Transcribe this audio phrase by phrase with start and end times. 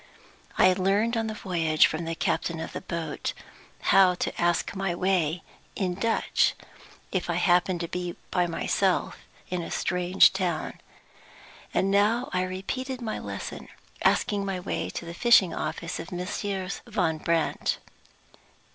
[0.57, 3.33] I had learned on the voyage, from the captain of the boat,
[3.93, 5.43] how to ask my way
[5.75, 6.55] in Dutch,
[7.11, 9.19] if I happened to be by myself
[9.51, 10.79] in a strange town;
[11.71, 13.67] and I now repeated my lesson,
[14.03, 16.81] asking my way to the fishing office of Messrs.
[16.87, 17.77] Van Brandt.